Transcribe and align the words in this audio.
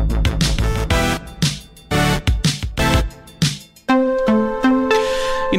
E 0.00 0.49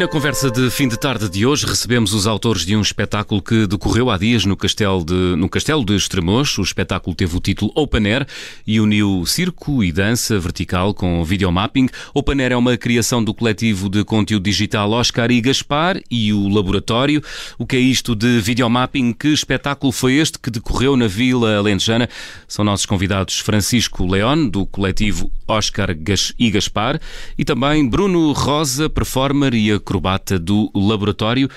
na 0.02 0.08
conversa 0.08 0.50
de 0.50 0.68
fim 0.72 0.88
de 0.88 0.98
tarde 0.98 1.30
de 1.30 1.46
hoje 1.46 1.64
recebemos 1.64 2.12
os 2.12 2.26
autores 2.26 2.66
de 2.66 2.76
um 2.76 2.82
espetáculo 2.82 3.40
que 3.40 3.68
decorreu 3.68 4.10
há 4.10 4.18
dias 4.18 4.46
no 4.46 4.58
Castelo 4.58 5.06
de, 5.06 5.14
no 5.14 5.48
Castelo 5.48 5.86
de 5.86 5.96
Estremoz. 5.96 6.58
O 6.58 6.64
espetáculo 6.64 7.16
teve 7.16 7.38
o 7.38 7.40
título 7.40 7.72
Open 7.76 8.08
Air 8.08 8.26
e 8.66 8.80
uniu 8.80 9.24
circo 9.28 9.84
e 9.84 9.92
dança 9.92 10.40
vertical 10.40 10.92
com 10.92 11.24
videomapping. 11.24 11.88
Open 12.16 12.42
Air 12.42 12.54
é 12.54 12.58
uma 12.58 12.76
criação 12.78 13.24
do 13.24 13.32
coletivo 13.32 13.90
de 13.90 14.04
conteúdo 14.04 14.42
digital 14.42 14.90
Oscar 14.90 15.30
e 15.30 15.40
Gaspar 15.40 16.02
e 16.10 16.34
o 16.34 16.48
Laboratório. 16.48 17.22
O 17.60 17.68
que 17.68 17.76
é 17.76 17.80
isto 17.80 18.16
de 18.16 18.40
videomapping? 18.40 19.14
Que 19.14 19.28
espetáculo 19.28 19.92
foi 19.92 20.14
este 20.14 20.40
que 20.40 20.50
decorreu 20.50 20.98
na 20.98 21.06
Vila 21.06 21.60
Alentejana? 21.60 22.10
São 22.48 22.66
nossos 22.66 22.88
convidados 22.88 23.38
Francisco 23.38 24.08
León, 24.08 24.50
do 24.50 24.66
coletivo 24.66 25.32
Oscar 25.48 25.96
e 26.40 26.50
Gaspar, 26.50 27.00
e 27.38 27.46
também 27.46 27.88
Bruno 27.88 28.32
Rosa, 28.32 28.90
performer 28.90 29.54
e 29.54 29.72
acrobata 29.92 30.40
do 30.40 30.72
laboratório. 30.74 31.50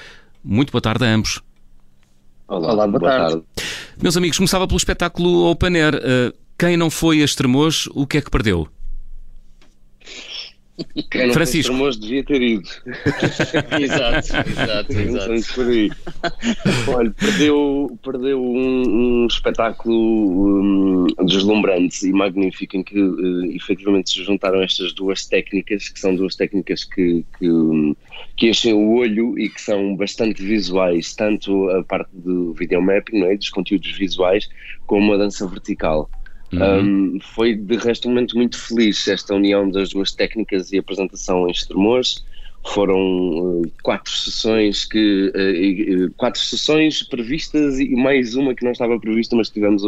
Muito 0.42 0.72
boa 0.72 0.82
tarde 0.82 1.04
a 1.04 1.08
ambos. 1.08 1.40
Olá, 2.48 2.72
Olá 2.72 2.86
boa, 2.86 2.98
boa 2.98 3.10
tarde. 3.12 3.32
tarde. 3.32 3.44
Meus 4.02 4.16
amigos, 4.16 4.36
começava 4.36 4.66
pelo 4.66 4.76
espetáculo 4.76 5.50
Open 5.50 5.76
Air. 5.76 5.94
Uh, 5.94 6.36
quem 6.58 6.76
não 6.76 6.90
foi 6.90 7.22
a 7.22 7.24
Estremoz, 7.24 7.86
o 7.94 8.06
que 8.06 8.18
é 8.18 8.20
que 8.20 8.30
perdeu? 8.30 8.68
Quem 11.10 11.28
não 11.28 11.34
Francisco. 11.34 11.76
Foi 11.76 11.90
devia 11.92 12.24
ter 12.24 12.42
ido. 12.42 12.68
exato, 13.80 14.50
exato, 14.50 14.92
exato. 14.92 15.54
Por 15.54 15.68
aí. 15.68 15.90
Olha, 16.88 17.10
perdeu, 17.12 17.98
perdeu 18.02 18.42
um, 18.42 19.22
um 19.22 19.26
espetáculo 19.26 19.94
um, 19.94 21.06
deslumbrante 21.26 22.06
e 22.06 22.12
magnífico 22.12 22.76
em 22.76 22.82
que 22.82 23.00
uh, 23.00 23.44
efetivamente 23.52 24.10
se 24.10 24.24
juntaram 24.24 24.62
estas 24.62 24.92
duas 24.92 25.24
técnicas, 25.26 25.88
que 25.88 26.00
são 26.00 26.16
duas 26.16 26.34
técnicas 26.34 26.82
que, 26.82 27.24
que, 27.38 27.48
um, 27.48 27.94
que 28.36 28.50
enchem 28.50 28.72
o 28.72 28.94
olho 28.94 29.38
e 29.38 29.48
que 29.48 29.60
são 29.60 29.94
bastante 29.94 30.42
visuais, 30.42 31.14
tanto 31.14 31.70
a 31.70 31.84
parte 31.84 32.10
do 32.12 32.52
videomapping, 32.54 33.20
não 33.20 33.28
é, 33.28 33.36
dos 33.36 33.50
conteúdos 33.50 33.92
visuais, 33.92 34.48
como 34.86 35.14
a 35.14 35.16
dança 35.16 35.46
vertical. 35.46 36.10
Uhum. 36.60 37.16
Um, 37.16 37.20
foi 37.20 37.54
de 37.54 37.76
resto 37.76 38.08
um 38.08 38.12
momento 38.12 38.36
muito 38.36 38.58
feliz 38.58 39.06
esta 39.08 39.34
união 39.34 39.68
das 39.68 39.90
duas 39.90 40.12
técnicas 40.12 40.72
e 40.72 40.78
apresentação 40.78 41.48
em 41.48 41.50
Extremores. 41.50 42.24
Foram 42.66 42.98
uh, 43.60 43.72
quatro 43.82 44.10
sessões 44.10 44.86
que 44.86 45.30
uh, 45.34 46.06
uh, 46.06 46.10
quatro 46.16 46.40
sessões 46.40 47.02
previstas 47.02 47.78
e 47.78 47.94
mais 47.94 48.34
uma 48.36 48.54
que 48.54 48.64
não 48.64 48.72
estava 48.72 48.98
prevista, 48.98 49.36
mas 49.36 49.50
tivemos 49.50 49.82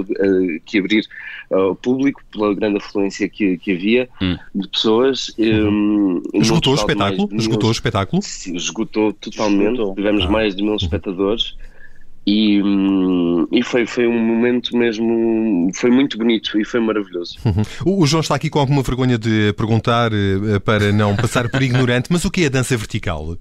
que 0.67 0.78
abrir 0.78 1.06
ao 1.50 1.75
público 1.75 2.22
pela 2.31 2.55
grande 2.55 2.77
afluência 2.77 3.31
que, 3.31 3.56
que 3.56 3.72
havia 3.72 4.09
uhum. 4.20 4.37
de 4.55 4.69
pessoas. 4.69 5.34
Um, 5.39 6.20
esgotou 6.34 6.75
o 6.75 6.77
espetáculo? 6.77 7.28
esgotou 7.33 7.69
o 7.70 7.72
espetáculo? 7.72 8.22
Sim, 8.22 8.56
esgotou 8.56 9.12
totalmente. 9.14 9.72
Esgotou. 9.72 9.94
Tivemos 9.94 10.25
ah. 10.25 10.31
mais 10.31 10.55
de 10.55 10.62
mil 10.62 10.77
espectadores. 10.77 11.56
E, 12.27 12.60
hum, 12.60 13.46
e 13.52 13.62
foi, 13.62 13.86
foi 13.86 14.06
um 14.08 14.19
momento 14.19 14.77
mesmo, 14.77 15.70
foi 15.74 15.91
muito 15.91 16.19
bonito 16.19 16.60
e 16.60 16.64
foi 16.64 16.80
maravilhoso. 16.80 17.38
Uhum. 17.44 18.00
O 18.00 18.06
João 18.06 18.20
está 18.20 18.34
aqui 18.34 18.50
com 18.50 18.58
alguma 18.58 18.82
vergonha 18.82 19.16
de 19.16 19.52
perguntar 19.52 20.10
eh, 20.12 20.58
para 20.58 20.92
não 20.92 21.14
passar 21.14 21.48
por 21.48 21.62
ignorante, 21.62 22.08
mas 22.10 22.24
o 22.24 22.30
que 22.30 22.42
é 22.42 22.47
a 22.47 22.50
dança 22.50 22.77
vertical? 22.77 23.36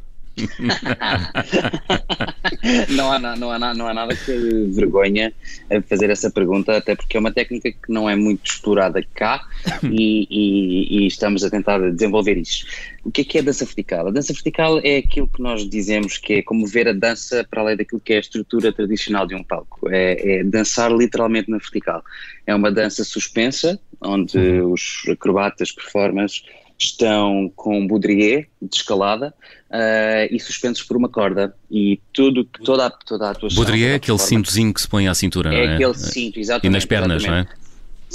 Não, 2.89 3.11
há, 3.11 3.19
não, 3.19 3.51
há, 3.51 3.73
não 3.73 3.87
há 3.87 3.93
nada 3.93 4.15
que 4.15 4.31
vergonha 4.71 5.33
a 5.71 5.81
fazer 5.81 6.09
essa 6.09 6.29
pergunta, 6.29 6.75
até 6.75 6.95
porque 6.95 7.15
é 7.15 7.19
uma 7.19 7.31
técnica 7.31 7.71
que 7.71 7.89
não 7.91 8.09
é 8.09 8.15
muito 8.15 8.45
explorada 8.51 9.01
cá 9.13 9.41
e, 9.83 10.27
e, 10.29 10.99
e, 10.99 11.07
estamos 11.07 11.43
a 11.43 11.49
tentar 11.49 11.79
desenvolver 11.91 12.37
isso. 12.37 12.65
O 13.03 13.11
que 13.11 13.21
é 13.21 13.23
que 13.23 13.37
é 13.37 13.41
a 13.41 13.43
dança 13.43 13.65
vertical? 13.65 14.07
A 14.07 14.11
dança 14.11 14.33
vertical 14.33 14.79
é 14.83 14.97
aquilo 14.97 15.27
que 15.27 15.41
nós 15.41 15.67
dizemos 15.69 16.17
que 16.17 16.33
é 16.33 16.41
como 16.41 16.67
ver 16.67 16.87
a 16.87 16.93
dança 16.93 17.45
para 17.49 17.61
além 17.61 17.77
daquilo 17.77 18.01
que 18.01 18.13
é 18.13 18.17
a 18.17 18.21
estrutura 18.21 18.73
tradicional 18.73 19.25
de 19.25 19.35
um 19.35 19.43
palco. 19.43 19.89
É, 19.89 20.39
é 20.39 20.43
dançar 20.43 20.91
literalmente 20.91 21.49
na 21.49 21.57
vertical. 21.57 22.03
É 22.45 22.53
uma 22.53 22.71
dança 22.71 23.03
suspensa, 23.03 23.79
onde 24.01 24.37
uhum. 24.37 24.73
os 24.73 25.03
acrobatas, 25.09 25.71
performers, 25.71 26.43
estão 26.77 27.51
com 27.55 27.87
baudrier 27.87 28.49
de 28.61 28.75
escalada 28.75 29.33
uh, 29.69 30.33
e 30.33 30.39
suspensos 30.39 30.83
por 30.83 30.97
uma 30.97 31.07
corda 31.07 31.55
e 31.71 31.99
tudo 32.11 32.43
toda 32.43 32.87
a, 32.87 32.89
toda 32.89 33.27
a 33.27 33.31
atuação 33.31 33.55
baudrier 33.55 33.91
é 33.91 33.95
aquele 33.95 34.17
cintozinho 34.17 34.73
que 34.73 34.81
se 34.81 34.87
põe 34.87 35.07
à 35.07 35.13
cintura 35.13 35.53
é, 35.53 35.65
é 35.65 35.73
aquele 35.75 35.93
cinto 35.93 36.39
exatamente 36.39 36.67
e 36.67 36.69
nas 36.69 36.85
pernas 36.85 37.23
exatamente. 37.23 37.49
não 37.49 37.61
é 37.61 37.65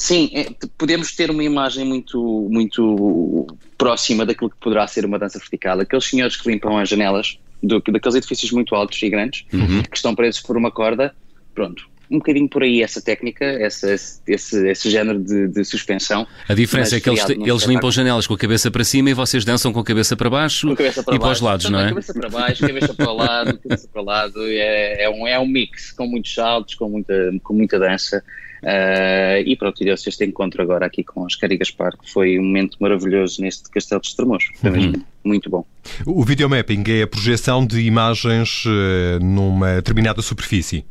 Sim, 0.01 0.31
é, 0.33 0.49
podemos 0.79 1.15
ter 1.15 1.31
uma 1.31 1.45
imagem 1.45 1.85
muito, 1.85 2.49
muito 2.51 3.47
próxima 3.77 4.25
daquilo 4.25 4.49
que 4.49 4.57
poderá 4.59 4.87
ser 4.87 5.05
uma 5.05 5.19
dança 5.19 5.39
vertical. 5.39 5.79
Aqueles 5.79 6.07
senhores 6.07 6.37
que 6.37 6.51
limpam 6.51 6.79
as 6.79 6.89
janelas 6.89 7.39
do, 7.63 7.81
daqueles 7.81 8.15
edifícios 8.15 8.51
muito 8.51 8.75
altos 8.75 9.03
e 9.03 9.11
grandes, 9.11 9.45
uhum. 9.53 9.83
que 9.83 9.97
estão 9.97 10.15
presos 10.15 10.41
por 10.41 10.57
uma 10.57 10.71
corda, 10.71 11.15
pronto, 11.55 11.90
um 12.11 12.19
bocadinho 12.19 12.49
por 12.49 12.63
aí 12.63 12.83
essa 12.83 13.01
técnica, 13.01 13.45
essa, 13.45 13.93
esse, 13.93 14.69
esse 14.69 14.91
género 14.91 15.23
de, 15.23 15.49
de 15.49 15.65
suspensão. 15.65 16.27
A 16.49 16.55
diferença 16.55 16.97
é 16.97 17.01
que 17.01 17.09
eles, 17.09 17.25
eles 17.29 17.63
limpam 17.63 17.91
janelas 17.91 18.27
com 18.27 18.35
a 18.35 18.39
cabeça 18.39 18.71
para 18.71 18.83
cima 18.83 19.11
e 19.11 19.15
vocês 19.15 19.45
dançam 19.45 19.73
com 19.73 19.81
a 19.81 19.85
cabeça 19.85 20.17
para 20.17 20.29
baixo 20.29 20.75
cabeça 20.75 21.03
para 21.03 21.15
e 21.15 21.19
baixo, 21.19 21.21
para 21.21 21.33
os 21.33 21.41
lados, 21.41 21.71
não 21.71 21.81
é? 21.81 21.89
Cabeça 21.89 22.15
para 22.15 22.29
baixo, 22.29 22.67
cabeça 22.67 22.95
para 22.95 23.11
o 23.11 23.17
lado, 23.17 23.59
cabeça 23.63 23.89
para 23.93 24.03
o 24.03 24.05
lado, 24.05 24.47
é, 24.47 25.05
é, 25.05 25.11
um, 25.11 25.27
é 25.27 25.39
um 25.39 25.47
mix 25.47 25.93
com 25.93 26.07
muitos 26.07 26.35
saltos, 26.35 26.75
com 26.75 26.89
muita, 26.89 27.15
com 27.43 27.55
muita 27.55 27.79
dança. 27.79 28.23
Uh, 28.63 29.41
e 29.47 29.57
pronto, 29.57 29.83
e 29.83 29.89
este 29.89 30.25
encontro 30.25 30.63
agora 30.63 30.85
aqui 30.85 31.03
com 31.03 31.23
Oscar 31.23 31.51
e 31.51 31.57
Gaspar, 31.57 31.97
que 31.97 32.11
foi 32.11 32.39
um 32.39 32.43
momento 32.43 32.77
maravilhoso 32.79 33.41
neste 33.41 33.71
Castelo 33.71 34.03
de 34.03 34.09
Estremoz. 34.09 34.45
Foi 34.57 34.71
mesmo 34.71 34.97
uhum. 34.97 35.05
muito 35.25 35.49
bom. 35.49 35.65
O 36.05 36.23
videomapping 36.23 36.85
é 36.89 37.03
a 37.03 37.07
projeção 37.07 37.65
de 37.65 37.81
imagens 37.81 38.65
uh, 38.67 39.19
numa 39.23 39.77
determinada 39.77 40.21
superfície. 40.21 40.85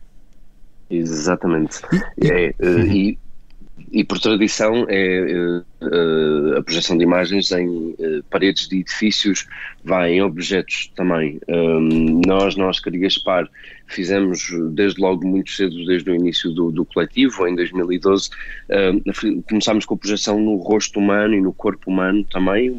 Exatamente. 0.90 1.82
É, 2.24 2.54
uh, 2.60 2.88
e, 2.88 3.18
e 3.92 4.04
por 4.04 4.20
tradição 4.20 4.86
é 4.90 5.64
uh, 5.82 6.58
a 6.58 6.64
projeção 6.64 6.98
de 6.98 7.04
imagens 7.04 7.52
em 7.52 7.68
uh, 7.68 8.24
paredes 8.30 8.68
de 8.68 8.80
edifícios, 8.80 9.48
vai 9.84 10.14
em 10.14 10.22
objetos 10.22 10.92
também. 10.96 11.40
Um, 11.48 12.22
nós, 12.26 12.56
nós, 12.56 12.80
Carigaspar, 12.80 13.50
fizemos 13.88 14.50
desde 14.72 15.02
logo 15.02 15.26
muito 15.28 15.52
cedo, 15.52 15.86
desde 15.86 16.12
o 16.12 16.16
início 16.16 16.52
do, 16.52 16.72
do 16.72 16.86
coletivo, 16.86 17.48
em 17.48 17.56
2012, 17.56 18.30
uh, 18.30 19.44
começámos 19.44 19.86
com 19.86 19.96
a 19.96 19.98
projeção 19.98 20.40
no 20.40 20.58
rosto 20.58 21.00
humano 21.00 21.34
e 21.34 21.42
no 21.42 21.54
corpo 21.54 21.90
humano 21.90 22.24
também, 22.26 22.76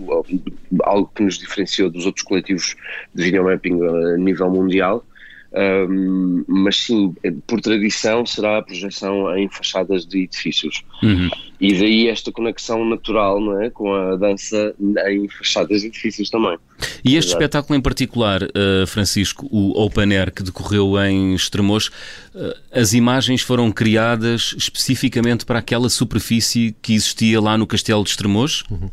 algo 0.84 1.10
que 1.14 1.22
nos 1.22 1.38
diferenciou 1.38 1.90
dos 1.90 2.06
outros 2.06 2.24
coletivos 2.24 2.76
de 3.14 3.24
videomapping 3.24 3.80
a 3.82 4.16
nível 4.16 4.50
mundial. 4.50 5.04
Um, 5.52 6.44
mas 6.46 6.76
sim, 6.76 7.12
por 7.46 7.60
tradição 7.60 8.24
será 8.24 8.58
a 8.58 8.62
projeção 8.62 9.36
em 9.36 9.48
fachadas 9.48 10.06
de 10.06 10.22
edifícios. 10.22 10.84
Uhum. 11.02 11.28
E 11.60 11.74
daí 11.74 12.08
esta 12.08 12.30
conexão 12.30 12.84
natural 12.84 13.40
não 13.40 13.60
é? 13.60 13.68
com 13.68 13.92
a 13.92 14.16
dança 14.16 14.74
em 15.08 15.28
fachadas 15.28 15.80
de 15.80 15.88
edifícios 15.88 16.30
também. 16.30 16.56
E 17.04 17.16
este 17.16 17.30
Exato. 17.30 17.42
espetáculo 17.42 17.78
em 17.78 17.82
particular, 17.82 18.42
uh, 18.44 18.86
Francisco, 18.86 19.46
o 19.50 19.78
Open 19.82 20.16
Air 20.16 20.32
que 20.32 20.42
decorreu 20.42 20.96
em 21.02 21.34
Estremoz, 21.34 21.88
uh, 21.88 22.54
as 22.72 22.92
imagens 22.92 23.42
foram 23.42 23.72
criadas 23.72 24.54
especificamente 24.56 25.44
para 25.44 25.58
aquela 25.58 25.90
superfície 25.90 26.76
que 26.80 26.94
existia 26.94 27.40
lá 27.40 27.58
no 27.58 27.66
Castelo 27.66 28.04
de 28.04 28.10
Estremoz? 28.10 28.62
Uhum. 28.70 28.88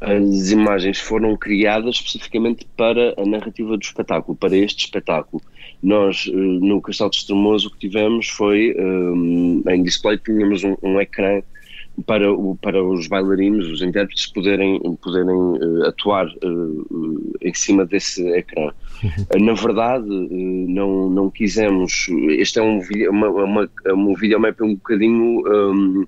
As 0.00 0.50
imagens 0.50 0.98
foram 0.98 1.34
criadas 1.34 1.96
especificamente 1.96 2.66
para 2.76 3.14
a 3.16 3.24
narrativa 3.24 3.74
do 3.76 3.82
espetáculo, 3.82 4.36
para 4.36 4.54
este 4.54 4.84
espetáculo. 4.84 5.42
Nós, 5.84 6.26
eh, 6.28 6.32
no 6.34 6.80
Castelo 6.80 7.10
de 7.10 7.16
Estremoso, 7.16 7.68
o 7.68 7.70
que 7.70 7.78
tivemos 7.80 8.26
foi, 8.28 8.74
um, 8.78 9.62
em 9.68 9.82
display, 9.82 10.16
tínhamos 10.16 10.64
um, 10.64 10.74
um 10.82 10.98
ecrã 10.98 11.42
para, 12.06 12.32
o, 12.32 12.56
para 12.56 12.82
os 12.82 13.06
bailarinos, 13.06 13.70
os 13.70 13.82
intérpretes, 13.82 14.26
poderem, 14.26 14.80
poderem 15.02 15.28
uh, 15.28 15.86
atuar 15.86 16.26
uh, 16.26 17.36
em 17.42 17.52
cima 17.52 17.84
desse 17.84 18.26
ecrã. 18.30 18.72
Uhum. 19.02 19.44
Na 19.44 19.52
verdade, 19.52 20.08
uh, 20.08 20.66
não, 20.68 21.10
não 21.10 21.30
quisemos. 21.30 22.08
Este 22.30 22.58
é 22.58 22.62
um, 22.62 22.80
uma, 23.10 23.28
uma, 23.28 23.70
um 23.88 24.14
videomap 24.14 24.58
um 24.62 24.74
bocadinho. 24.74 25.42
Um, 25.46 26.06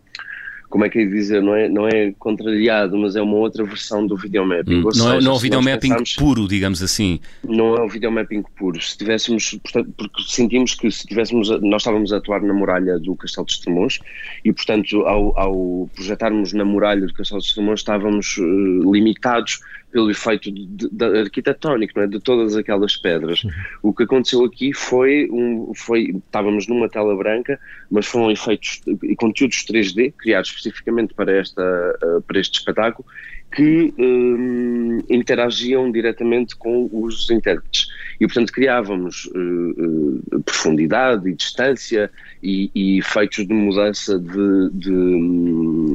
como 0.76 0.84
é 0.84 0.90
que 0.90 0.98
é 0.98 1.06
dizer, 1.06 1.42
não 1.42 1.54
é, 1.54 1.70
não 1.70 1.88
é 1.88 2.12
contrariado, 2.18 2.98
mas 2.98 3.16
é 3.16 3.22
uma 3.22 3.36
outra 3.36 3.64
versão 3.64 4.06
do 4.06 4.14
videomapping. 4.14 4.84
Hum, 4.84 4.88
não, 4.94 5.12
é, 5.14 5.20
não 5.22 5.32
é 5.32 5.34
um 5.34 5.38
videomapping 5.38 5.94
puro, 6.18 6.46
digamos 6.46 6.82
assim. 6.82 7.18
Não 7.42 7.74
é 7.76 7.82
um 7.82 7.88
videomapping 7.88 8.42
puro. 8.58 8.78
Se 8.78 8.98
tivéssemos, 8.98 9.58
portanto, 9.62 9.90
porque 9.96 10.22
sentimos 10.26 10.74
que 10.74 10.90
se 10.90 11.06
tivéssemos, 11.06 11.48
nós 11.62 11.80
estávamos 11.80 12.12
a 12.12 12.18
atuar 12.18 12.42
na 12.42 12.52
muralha 12.52 12.98
do 12.98 13.16
Castelo 13.16 13.46
de 13.46 13.54
Estremoz 13.54 14.00
e, 14.44 14.52
portanto, 14.52 15.00
ao, 15.06 15.38
ao 15.40 15.90
projetarmos 15.94 16.52
na 16.52 16.66
muralha 16.66 17.06
do 17.06 17.14
Castelo 17.14 17.40
de 17.40 17.46
Estremoz 17.46 17.80
estávamos 17.80 18.36
uh, 18.36 18.92
limitados 18.92 19.60
pelo 19.96 20.10
efeito 20.10 20.52
de, 20.52 20.90
de, 20.92 21.04
arquitetónico, 21.20 21.98
é? 22.00 22.06
de 22.06 22.20
todas 22.20 22.54
aquelas 22.54 22.98
pedras. 22.98 23.40
O 23.82 23.94
que 23.94 24.02
aconteceu 24.02 24.44
aqui 24.44 24.74
foi, 24.74 25.26
um, 25.32 25.72
foi, 25.74 26.14
estávamos 26.26 26.68
numa 26.68 26.86
tela 26.86 27.16
branca, 27.16 27.58
mas 27.90 28.04
foram 28.04 28.30
efeitos 28.30 28.82
e 29.02 29.16
conteúdos 29.16 29.64
3D 29.64 30.12
criados 30.18 30.50
especificamente 30.50 31.14
para, 31.14 31.32
esta, 31.32 31.62
uh, 31.62 32.20
para 32.20 32.38
este 32.38 32.58
espetáculo 32.58 33.08
que 33.54 33.92
um, 33.98 34.98
interagiam 35.08 35.90
diretamente 35.90 36.54
com 36.56 36.88
os 36.92 37.30
intérpretes. 37.30 37.88
E, 38.20 38.26
portanto, 38.26 38.52
criávamos 38.52 39.26
uh, 39.26 40.36
uh, 40.36 40.42
profundidade 40.42 41.28
e 41.28 41.34
distância 41.34 42.10
e, 42.42 42.70
e 42.74 42.98
efeitos 42.98 43.46
de 43.46 43.54
mudança 43.54 44.18
de, 44.18 44.70
de, 44.72 44.90
hum, 44.90 45.94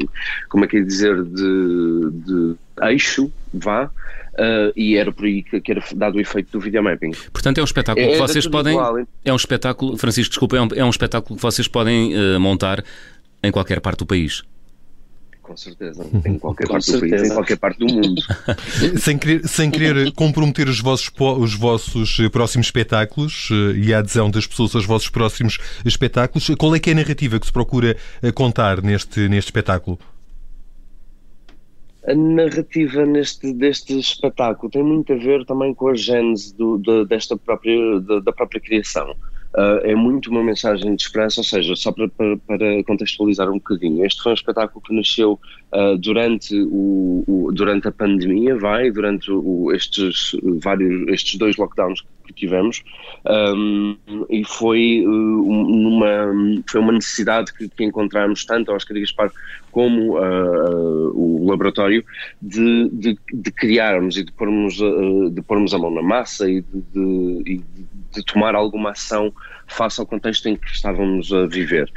como 0.49 0.65
é 0.65 0.67
que 0.67 0.77
é 0.77 0.81
dizer, 0.81 1.23
de, 1.23 2.09
de 2.11 2.55
eixo, 2.83 3.31
vá, 3.53 3.85
uh, 3.85 4.73
e 4.75 4.95
era 4.95 5.11
por 5.11 5.25
aí 5.25 5.43
que, 5.43 5.71
era 5.71 5.83
dado 5.95 6.17
o 6.17 6.19
efeito 6.19 6.51
do 6.51 6.59
videomapping. 6.59 7.11
Portanto, 7.31 7.57
é 7.59 7.61
um 7.61 7.65
espetáculo 7.65 8.07
é, 8.07 8.11
que 8.11 8.17
vocês 8.17 8.47
podem. 8.47 8.73
Igual, 8.73 8.99
é 9.25 9.33
um 9.33 9.35
espetáculo, 9.35 9.97
Francisco, 9.97 10.31
desculpa, 10.31 10.57
é 10.57 10.61
um, 10.61 10.67
é 10.75 10.85
um 10.85 10.89
espetáculo 10.89 11.35
que 11.35 11.41
vocês 11.41 11.67
podem 11.67 12.13
montar 12.39 12.83
em 13.43 13.51
qualquer 13.51 13.81
parte 13.81 13.99
do 13.99 14.05
país. 14.05 14.43
Com 15.51 15.57
certeza, 15.57 16.05
em 16.25 16.39
qualquer 16.39 16.65
parte 16.65 16.85
certeza. 16.85 17.05
do 17.05 17.09
país, 17.09 17.29
em 17.29 17.33
qualquer 17.33 17.57
parte 17.57 17.79
do 17.79 17.93
mundo. 17.93 18.21
sem, 18.97 19.17
querer, 19.17 19.45
sem 19.45 19.69
querer 19.69 20.13
comprometer 20.13 20.69
os 20.69 20.79
vossos, 20.79 21.11
os 21.19 21.53
vossos 21.53 22.19
eh, 22.21 22.29
próximos 22.29 22.67
espetáculos 22.67 23.49
e 23.75 23.93
a 23.93 23.99
adesão 23.99 24.31
das 24.31 24.47
pessoas 24.47 24.73
aos 24.75 24.85
vossos 24.85 25.09
próximos 25.09 25.57
espetáculos, 25.85 26.49
qual 26.57 26.73
é 26.73 26.79
que 26.79 26.89
é 26.89 26.93
a 26.93 26.95
narrativa 26.95 27.37
que 27.37 27.45
se 27.45 27.51
procura 27.51 27.97
contar 28.33 28.81
neste, 28.81 29.27
neste 29.27 29.49
espetáculo? 29.49 29.99
a 32.07 32.15
narrativa 32.15 33.05
neste, 33.05 33.53
deste 33.53 33.99
espetáculo 33.99 34.71
tem 34.71 34.81
muito 34.81 35.13
a 35.13 35.17
ver 35.17 35.45
também 35.45 35.71
com 35.71 35.89
a 35.89 35.93
gênese 35.93 36.55
do, 36.55 36.79
de, 36.79 37.05
desta 37.05 37.37
própria, 37.37 37.99
da 38.23 38.31
própria 38.31 38.59
criação. 38.59 39.15
Uh, 39.53 39.83
é 39.83 39.93
muito 39.93 40.29
uma 40.29 40.41
mensagem 40.41 40.95
de 40.95 41.03
esperança, 41.03 41.41
ou 41.41 41.43
seja, 41.43 41.75
só 41.75 41.91
para, 41.91 42.07
para, 42.07 42.37
para 42.37 42.83
contextualizar 42.85 43.49
um 43.49 43.55
bocadinho, 43.55 44.05
este 44.05 44.23
foi 44.23 44.31
um 44.31 44.35
espetáculo 44.35 44.81
que 44.81 44.95
nasceu 44.95 45.37
uh, 45.73 45.97
durante, 45.97 46.55
o, 46.57 47.23
o, 47.27 47.51
durante 47.51 47.89
a 47.89 47.91
pandemia, 47.91 48.57
vai, 48.57 48.89
durante 48.89 49.29
o, 49.29 49.73
estes, 49.73 50.37
vários, 50.63 51.05
estes 51.09 51.37
dois 51.37 51.57
lockdowns 51.57 52.01
que 52.25 52.33
tivemos, 52.33 52.81
um, 53.27 53.97
e 54.29 54.45
foi, 54.45 55.03
uh, 55.05 55.09
numa, 55.09 56.63
foi 56.69 56.79
uma 56.79 56.93
necessidade 56.93 57.53
que, 57.53 57.67
que 57.67 57.83
encontramos 57.83 58.45
tanto 58.45 58.71
aos 58.71 58.85
Gaspar 58.85 59.31
como 59.69 60.17
o 60.17 61.49
laboratório 61.49 62.03
de, 62.41 62.89
de, 62.89 63.17
de, 63.33 63.51
criarmos 63.51 64.17
e 64.17 64.23
de 64.23 64.31
pormos, 64.33 64.75
de 64.75 65.41
pormos 65.41 65.73
a 65.73 65.77
mão 65.77 65.91
na 65.91 66.01
massa 66.01 66.49
e 66.49 66.61
de, 66.61 67.43
de 67.43 67.61
de 67.90 67.90
tomar 68.23 68.55
alguma 68.55 68.91
ação 68.91 69.33
face 69.71 69.99
ao 69.99 70.05
contexto 70.05 70.47
em 70.47 70.55
que 70.55 70.69
estávamos 70.69 71.31
a 71.33 71.45
viver. 71.45 71.91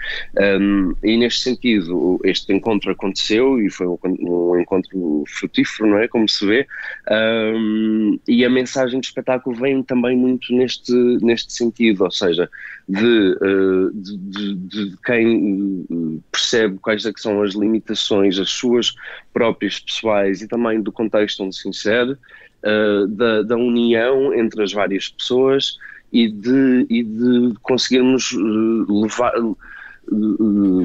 Um, 0.61 0.95
e 1.03 1.17
neste 1.17 1.43
sentido, 1.43 2.21
este 2.25 2.53
encontro 2.53 2.91
aconteceu 2.91 3.61
e 3.61 3.71
foi 3.71 3.87
um, 3.87 4.61
encontro 4.61 5.25
frutífero, 5.29 5.91
não 5.91 5.99
é? 5.99 6.09
Como 6.09 6.29
se 6.29 6.47
vê, 6.47 6.67
um, 7.11 8.19
e 8.29 8.45
a 8.45 8.51
mensagem 8.51 9.01
do 9.01 9.05
espetáculo 9.05 9.57
vem 9.57 9.83
também 9.83 10.17
muito 10.17 10.55
neste, 10.55 10.93
neste 11.21 11.53
sentido, 11.53 12.05
ou 12.05 12.11
seja, 12.11 12.49
de, 12.89 13.39
uh, 13.43 13.91
de, 13.93 14.17
de, 14.19 14.55
de, 14.55 14.97
quem 15.05 15.87
percebe 16.31 16.79
quais 16.79 17.05
é 17.05 17.13
que 17.13 17.21
são 17.21 17.43
as 17.43 17.55
limitações, 17.55 18.39
as 18.39 18.51
suas 18.51 18.95
próprias 19.33 19.81
pessoais 19.81 20.43
e 20.43 20.49
também 20.49 20.81
do 20.81 20.93
contexto 20.93 21.43
onde 21.43 21.57
se 21.57 21.69
insere, 21.69 22.13
uh, 22.13 23.07
da, 23.09 23.43
da 23.43 23.57
união 23.57 24.33
entre 24.35 24.63
as 24.63 24.73
várias 24.73 25.09
pessoas 25.09 25.77
e 26.15 26.29
de, 26.29 26.87
e 26.89 27.03
de 27.03 27.55
conseguirmos 27.61 28.33
eh, 28.33 28.93
levar 28.93 29.35
eh, 29.37 29.55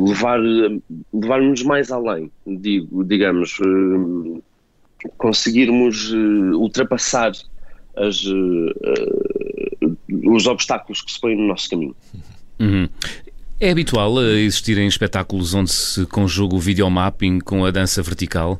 levar 0.07 0.39
levar-nos 1.13 1.61
mais 1.61 1.91
além 1.91 2.31
digo 2.47 3.03
digamos 3.03 3.59
eh, 3.61 4.41
conseguirmos 5.17 6.11
ultrapassar 6.55 7.31
as, 7.95 8.23
os 10.25 10.47
obstáculos 10.47 11.01
que 11.01 11.11
se 11.11 11.21
põem 11.21 11.37
no 11.37 11.47
nosso 11.47 11.69
caminho 11.69 11.95
uhum. 12.59 12.89
É 13.61 13.71
habitual 13.71 14.21
existirem 14.21 14.87
espetáculos 14.87 15.53
onde 15.53 15.69
se 15.69 16.05
conjuga 16.05 16.55
o 16.55 16.59
videomapping 16.59 17.39
com 17.39 17.65
a 17.65 17.71
dança 17.71 18.01
vertical? 18.01 18.57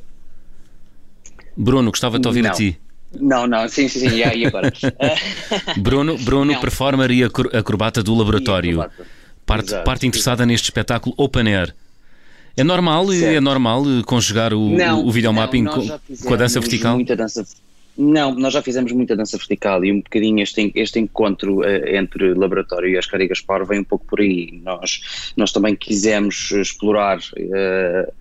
Bruno, 1.56 1.90
gostava 1.90 2.20
de 2.20 2.28
ouvir 2.28 2.42
Não. 2.42 2.50
a 2.50 2.54
ti. 2.54 2.78
Não, 3.20 3.48
não, 3.48 3.68
sim, 3.68 3.88
sim, 3.88 4.08
sim, 4.08 4.18
e 4.18 4.46
agora? 4.46 4.72
Bruno, 5.78 6.18
Bruno 6.18 6.60
performer 6.60 7.12
e 7.12 7.24
acrobata 7.24 8.04
do 8.04 8.14
laboratório. 8.14 8.86
Parte, 9.46 9.74
parte 9.84 10.06
interessada 10.06 10.46
neste 10.46 10.66
espetáculo 10.66 11.16
Open 11.18 11.48
Air. 11.54 11.74
É 12.56 12.64
normal, 12.64 13.08
certo. 13.08 13.36
é 13.36 13.40
normal 13.40 13.84
conjugar 14.06 14.54
o, 14.54 14.70
não, 14.70 15.06
o 15.06 15.12
videomapping 15.12 15.64
não, 15.64 15.74
com, 15.74 16.00
com 16.26 16.34
a 16.34 16.38
dança 16.38 16.60
vertical? 16.60 16.96
Muita 16.96 17.16
dança, 17.16 17.44
não, 18.00 18.34
nós 18.34 18.54
já 18.54 18.62
fizemos 18.62 18.94
muita 18.94 19.14
dança 19.14 19.38
vertical 19.38 19.84
e 19.84 19.92
um 19.92 19.98
bocadinho 19.98 20.42
este, 20.42 20.72
este 20.74 21.00
encontro 21.00 21.60
uh, 21.60 21.88
entre 21.88 22.34
laboratório 22.34 22.90
e 22.90 22.98
as 22.98 23.06
Gaspar 23.06 23.66
vem 23.66 23.82
um 23.82 23.84
pouco 23.84 24.06
por 24.06 24.22
aí. 24.22 24.58
Nós, 24.64 25.34
nós 25.36 25.52
também 25.52 25.76
quisemos 25.76 26.52
explorar 26.52 27.18
uh, 27.18 28.14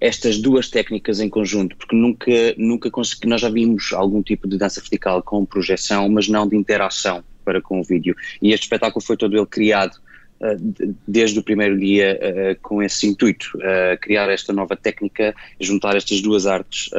estas 0.00 0.38
duas 0.38 0.68
técnicas 0.68 1.20
em 1.20 1.28
conjunto, 1.28 1.76
porque 1.76 1.96
nunca, 1.96 2.32
nunca 2.56 2.90
consegui, 2.90 3.26
nós 3.26 3.40
já 3.40 3.48
vimos 3.48 3.92
algum 3.92 4.22
tipo 4.22 4.48
de 4.48 4.56
dança 4.56 4.80
vertical 4.80 5.22
com 5.22 5.44
projeção, 5.44 6.08
mas 6.08 6.28
não 6.28 6.46
de 6.46 6.56
interação 6.56 7.22
para 7.44 7.60
com 7.60 7.80
o 7.80 7.82
vídeo. 7.82 8.14
E 8.40 8.52
este 8.52 8.64
espetáculo 8.64 9.04
foi 9.04 9.16
todo 9.16 9.36
ele 9.36 9.46
criado 9.46 9.96
uh, 10.40 10.94
desde 11.06 11.38
o 11.38 11.42
primeiro 11.42 11.78
dia 11.78 12.18
uh, 12.20 12.60
com 12.62 12.82
esse 12.82 13.06
intuito, 13.06 13.50
uh, 13.56 13.98
criar 14.00 14.28
esta 14.28 14.52
nova 14.52 14.76
técnica, 14.76 15.34
juntar 15.60 15.96
estas 15.96 16.20
duas 16.20 16.46
artes 16.46 16.90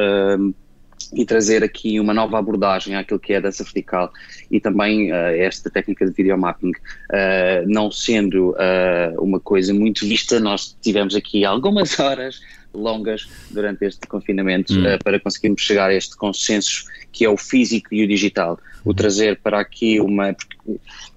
e 1.14 1.24
trazer 1.24 1.64
aqui 1.64 1.98
uma 1.98 2.14
nova 2.14 2.38
abordagem 2.38 2.94
àquilo 2.94 3.18
que 3.18 3.32
é 3.32 3.36
a 3.36 3.40
dança 3.40 3.64
vertical 3.64 4.12
e 4.50 4.60
também 4.60 5.10
uh, 5.10 5.14
esta 5.14 5.68
técnica 5.70 6.06
de 6.06 6.12
videomapping, 6.12 6.70
uh, 6.70 7.66
não 7.66 7.90
sendo 7.90 8.50
uh, 8.50 9.20
uma 9.20 9.40
coisa 9.40 9.74
muito 9.74 10.06
vista, 10.06 10.38
nós 10.38 10.76
tivemos 10.80 11.14
aqui 11.14 11.44
algumas 11.44 11.98
horas 12.00 12.40
longas 12.72 13.28
durante 13.50 13.84
este 13.84 14.06
confinamento 14.06 14.72
hum. 14.72 14.84
para 15.02 15.18
conseguirmos 15.18 15.60
chegar 15.60 15.90
a 15.90 15.94
este 15.94 16.16
consenso 16.16 16.84
que 17.10 17.24
é 17.24 17.28
o 17.28 17.36
físico 17.36 17.92
e 17.92 18.04
o 18.04 18.06
digital, 18.06 18.60
o 18.84 18.94
trazer 18.94 19.40
para 19.42 19.58
aqui 19.58 19.98
uma... 20.00 20.36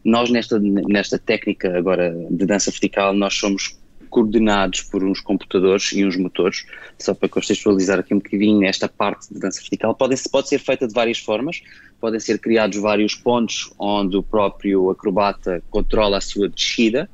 nós 0.04 0.31
nesta, 0.31 0.60
nesta 0.60 1.19
técnica 1.19 1.78
agora 1.78 2.12
de 2.31 2.44
dança 2.48 2.72
vertical, 2.72 3.13
nós 3.13 3.36
somos 3.36 3.78
coordenados 4.13 4.83
por 4.83 5.04
uns 5.04 5.19
computadores 5.19 5.92
e 5.92 6.06
uns 6.06 6.15
motores, 6.15 6.68
só 7.00 7.15
para 7.15 7.27
contextualizar 7.27 7.97
aqui 7.97 8.14
um 8.14 8.19
bocadinho 8.19 8.64
esta 8.64 8.88
parte 8.88 9.33
de 9.33 9.40
dança 9.40 9.59
vertical, 9.59 9.95
pode, 9.95 10.16
pode 10.30 10.49
ser 10.49 10.59
feita 10.59 10.88
de 10.88 10.94
várias 10.94 11.18
formas, 11.18 11.64
podem 11.99 12.19
ser 12.19 12.38
criados 12.38 12.78
vários 12.78 13.16
pontos 13.16 13.73
onde 13.80 14.16
o 14.16 14.21
próprio 14.21 14.92
acrobata 14.92 15.64
controla 15.71 16.18
a 16.18 16.21
sua 16.21 16.47
descida, 16.47 17.09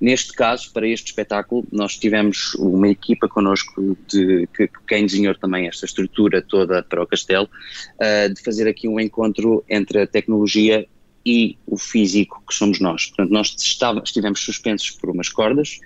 Neste 0.00 0.34
caso, 0.34 0.70
para 0.72 0.86
este 0.86 1.06
espetáculo, 1.06 1.64
nós 1.72 1.96
tivemos 1.96 2.54
uma 2.56 2.88
equipa 2.88 3.26
connosco 3.26 3.96
de, 4.06 4.46
que, 4.54 4.68
quem 4.86 5.06
desenhou 5.06 5.34
também 5.34 5.66
esta 5.66 5.86
estrutura 5.86 6.42
toda 6.42 6.82
para 6.82 7.02
o 7.02 7.06
castelo, 7.06 7.48
uh, 7.94 8.34
de 8.34 8.42
fazer 8.42 8.68
aqui 8.68 8.86
um 8.86 9.00
encontro 9.00 9.64
entre 9.70 10.02
a 10.02 10.06
tecnologia 10.06 10.86
e 11.24 11.56
o 11.66 11.78
físico 11.78 12.42
que 12.46 12.54
somos 12.54 12.80
nós. 12.80 13.06
Portanto, 13.06 13.30
nós 13.30 13.56
estivemos 14.04 14.40
suspensos 14.40 14.90
por 14.90 15.08
umas 15.08 15.30
cordas, 15.30 15.80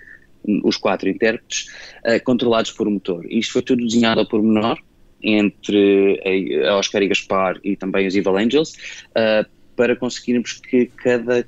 os 0.63 0.77
quatro 0.77 1.09
intérpretes, 1.09 1.67
uh, 2.05 2.23
controlados 2.23 2.71
por 2.71 2.87
um 2.87 2.91
motor. 2.91 3.25
Isto 3.29 3.53
foi 3.53 3.61
tudo 3.61 3.85
desenhado 3.85 4.19
ao 4.19 4.27
pormenor 4.27 4.77
entre 5.21 6.21
a 6.65 6.77
Oscar 6.77 7.03
e 7.03 7.07
Gaspar 7.09 7.59
e 7.63 7.75
também 7.75 8.07
os 8.07 8.15
Evil 8.15 8.37
Angels, 8.37 8.71
uh, 9.09 9.47
para 9.75 9.95
conseguirmos 9.95 10.53
que 10.53 10.85
cada, 10.85 11.45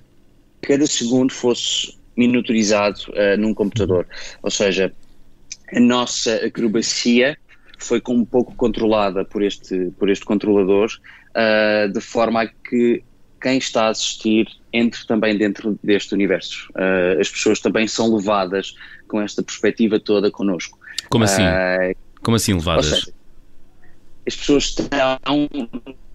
cada 0.61 0.85
segundo 0.85 1.31
fosse 1.31 1.97
miniaturizado 2.17 2.99
uh, 3.09 3.39
num 3.39 3.53
computador. 3.53 4.07
Ou 4.43 4.51
seja, 4.51 4.91
a 5.73 5.79
nossa 5.79 6.35
acrobacia 6.45 7.37
foi 7.79 8.01
um 8.09 8.25
pouco 8.25 8.53
controlada 8.55 9.25
por 9.25 9.41
este, 9.41 9.91
por 9.97 10.09
este 10.09 10.23
controlador, 10.23 10.91
de 11.91 12.01
forma 12.01 12.43
a 12.43 12.47
que 12.47 13.03
quem 13.41 13.57
está 13.57 13.85
a 13.85 13.89
assistir 13.89 14.47
entre 14.71 15.05
também 15.05 15.37
dentro 15.37 15.77
deste 15.83 16.13
universo. 16.13 16.69
Uh, 16.71 17.19
as 17.19 17.29
pessoas 17.29 17.59
também 17.59 17.87
são 17.87 18.15
levadas 18.15 18.73
com 19.07 19.19
esta 19.21 19.43
perspectiva 19.43 19.99
toda 19.99 20.31
connosco. 20.31 20.79
Como 21.09 21.23
assim? 21.23 21.43
Uh, 21.43 21.95
Como 22.21 22.37
assim 22.37 22.53
levadas? 22.53 22.85
Seja, 22.85 23.13
as 24.25 24.35
pessoas 24.35 24.63
estão 24.65 25.49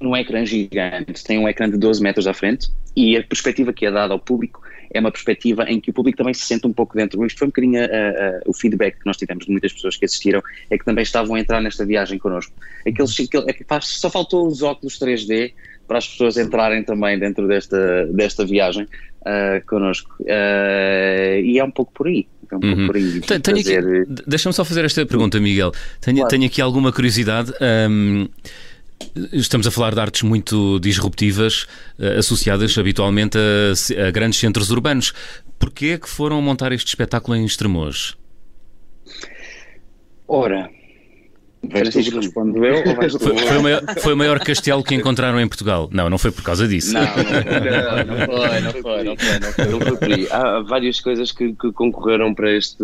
num 0.00 0.16
ecrã 0.16 0.46
gigante, 0.46 1.24
têm 1.24 1.38
um 1.38 1.48
ecrã 1.48 1.68
de 1.68 1.76
12 1.76 2.00
metros 2.00 2.26
à 2.26 2.32
frente 2.32 2.68
e 2.94 3.16
a 3.16 3.22
perspectiva 3.22 3.72
que 3.72 3.84
é 3.84 3.90
dada 3.90 4.14
ao 4.14 4.18
público 4.18 4.62
é 4.94 5.00
uma 5.00 5.10
perspectiva 5.10 5.64
em 5.64 5.80
que 5.80 5.90
o 5.90 5.92
público 5.92 6.16
também 6.16 6.32
se 6.32 6.42
sente 6.42 6.66
um 6.66 6.72
pouco 6.72 6.96
dentro. 6.96 7.24
Isto 7.26 7.38
foi 7.38 7.46
um 7.46 7.50
bocadinho 7.50 7.80
o 8.46 8.52
feedback 8.52 9.00
que 9.00 9.06
nós 9.06 9.16
tivemos 9.16 9.44
de 9.44 9.50
muitas 9.50 9.72
pessoas 9.72 9.96
que 9.96 10.04
assistiram, 10.04 10.40
é 10.70 10.78
que 10.78 10.84
também 10.84 11.02
estavam 11.02 11.34
a 11.34 11.40
entrar 11.40 11.60
nesta 11.60 11.84
viagem 11.84 12.18
connosco. 12.18 12.52
Aqueles, 12.86 13.18
aquele, 13.18 13.50
é 13.50 13.80
só 13.80 14.08
faltou 14.08 14.46
os 14.46 14.62
óculos 14.62 14.98
3D 14.98 15.52
para 15.86 15.98
as 15.98 16.08
pessoas 16.08 16.36
entrarem 16.36 16.82
também 16.82 17.18
dentro 17.18 17.46
desta, 17.46 18.06
desta 18.06 18.44
viagem 18.44 18.84
uh, 18.84 19.66
connosco. 19.66 20.14
Uh, 20.20 21.40
e 21.42 21.58
é 21.58 21.64
um 21.64 21.70
pouco 21.70 21.92
por 21.92 22.06
aí. 22.06 22.26
É 22.50 22.54
um 22.54 22.60
uhum. 22.62 22.74
pouco 22.74 22.86
por 22.86 22.96
aí 22.96 23.20
tenho 23.40 23.56
fazer... 23.56 24.06
Deixa-me 24.26 24.52
só 24.52 24.64
fazer 24.64 24.84
esta 24.84 25.04
pergunta, 25.04 25.40
Miguel. 25.40 25.72
Tenho, 26.00 26.18
claro. 26.18 26.30
tenho 26.30 26.46
aqui 26.46 26.60
alguma 26.60 26.92
curiosidade. 26.92 27.52
Um, 27.90 28.28
Estamos 29.30 29.66
a 29.66 29.70
falar 29.70 29.92
de 29.92 30.00
artes 30.00 30.22
muito 30.22 30.78
disruptivas, 30.80 31.66
associadas 32.18 32.78
habitualmente 32.78 33.36
a, 33.36 34.06
a, 34.06 34.10
grandes 34.10 34.38
centros 34.40 34.70
urbanos. 34.70 35.12
Porquê 35.58 35.86
é 35.88 35.98
que 35.98 36.08
foram 36.08 36.40
montar 36.40 36.72
este 36.72 36.88
espetáculo 36.88 37.36
em 37.36 37.44
Estremoz? 37.44 38.16
Ora, 40.26 40.70
Francisco 41.70 42.16
respondo 42.16 42.64
eu 42.64 42.86
ou 42.86 42.94
vais 42.94 43.12
foi, 43.14 43.36
foi, 43.36 43.56
o 43.56 43.62
maior, 43.62 43.82
foi 43.98 44.12
o 44.12 44.16
maior 44.16 44.38
castelo 44.40 44.84
que 44.84 44.94
encontraram 44.94 45.40
em 45.40 45.48
Portugal. 45.48 45.88
Não, 45.92 46.08
não 46.08 46.18
foi 46.18 46.30
por 46.30 46.42
causa 46.42 46.68
disso. 46.68 46.92
Não, 46.92 47.02
não, 47.02 47.10
não, 47.10 48.26
foi, 48.26 48.60
não 48.60 48.72
foi, 48.82 49.02
não 49.02 49.16
foi, 49.16 49.38
não 49.38 49.52
foi. 49.52 49.64
Não 49.66 49.80
foi 49.80 49.96
por 49.96 50.12
aí. 50.12 50.28
Há 50.30 50.60
várias 50.60 51.00
coisas 51.00 51.32
que, 51.32 51.52
que 51.54 51.72
concorreram 51.72 52.34
para 52.34 52.52
este, 52.52 52.78